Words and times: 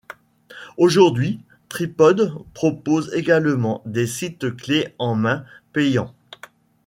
Aujourd'hui, 0.77 1.41
Tripod 1.69 2.33
propose 2.55 3.13
également 3.13 3.83
des 3.85 4.07
sites 4.07 4.55
clé 4.57 4.95
en 4.97 5.13
main 5.13 5.45
payants. 5.73 6.15